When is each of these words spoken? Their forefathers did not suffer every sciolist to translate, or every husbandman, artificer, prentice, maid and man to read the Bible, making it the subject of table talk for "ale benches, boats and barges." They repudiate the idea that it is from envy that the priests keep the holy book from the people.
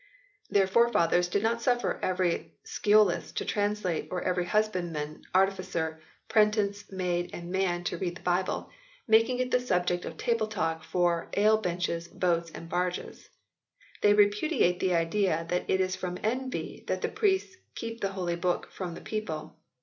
Their 0.49 0.65
forefathers 0.65 1.27
did 1.27 1.43
not 1.43 1.61
suffer 1.61 1.99
every 2.01 2.55
sciolist 2.65 3.35
to 3.35 3.45
translate, 3.45 4.07
or 4.09 4.23
every 4.23 4.45
husbandman, 4.45 5.25
artificer, 5.35 6.01
prentice, 6.27 6.91
maid 6.91 7.29
and 7.33 7.51
man 7.51 7.83
to 7.83 7.99
read 7.99 8.15
the 8.17 8.23
Bible, 8.23 8.71
making 9.07 9.37
it 9.37 9.51
the 9.51 9.59
subject 9.59 10.03
of 10.05 10.17
table 10.17 10.47
talk 10.47 10.83
for 10.83 11.29
"ale 11.37 11.57
benches, 11.59 12.07
boats 12.07 12.49
and 12.49 12.67
barges." 12.67 13.29
They 14.01 14.15
repudiate 14.15 14.79
the 14.79 14.95
idea 14.95 15.45
that 15.51 15.69
it 15.69 15.79
is 15.79 15.95
from 15.95 16.17
envy 16.23 16.83
that 16.87 17.03
the 17.03 17.07
priests 17.09 17.55
keep 17.75 18.01
the 18.01 18.13
holy 18.13 18.37
book 18.37 18.71
from 18.71 18.95
the 18.95 19.01
people. 19.01 19.55